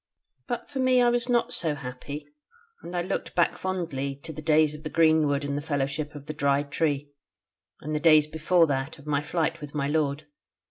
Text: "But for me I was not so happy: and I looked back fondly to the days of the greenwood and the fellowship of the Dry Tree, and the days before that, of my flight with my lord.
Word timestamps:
"But 0.47 0.67
for 0.67 0.79
me 0.79 0.99
I 0.99 1.09
was 1.11 1.29
not 1.29 1.53
so 1.53 1.75
happy: 1.75 2.25
and 2.81 2.95
I 2.95 3.03
looked 3.03 3.35
back 3.35 3.53
fondly 3.55 4.15
to 4.23 4.33
the 4.33 4.41
days 4.41 4.73
of 4.73 4.81
the 4.81 4.89
greenwood 4.89 5.45
and 5.45 5.55
the 5.55 5.61
fellowship 5.61 6.15
of 6.15 6.25
the 6.25 6.33
Dry 6.33 6.63
Tree, 6.63 7.11
and 7.81 7.93
the 7.93 7.99
days 7.99 8.25
before 8.25 8.65
that, 8.65 8.97
of 8.97 9.05
my 9.05 9.21
flight 9.21 9.61
with 9.61 9.75
my 9.75 9.85
lord. 9.87 10.25